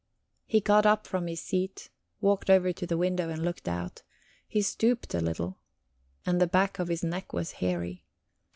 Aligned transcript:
He 0.47 0.61
got 0.61 0.87
up 0.87 1.05
from 1.05 1.27
his 1.27 1.41
seat, 1.41 1.91
walked 2.21 2.49
over 2.49 2.73
to 2.73 2.87
the 2.87 2.97
window, 2.97 3.29
and 3.29 3.45
looked 3.45 3.67
out; 3.67 4.01
he 4.47 4.63
stooped 4.63 5.13
a 5.13 5.21
little, 5.21 5.59
and 6.25 6.41
the 6.41 6.47
back 6.47 6.79
of 6.79 6.87
his 6.87 7.03
neck 7.03 7.33
was 7.33 7.51
hairy. 7.51 8.03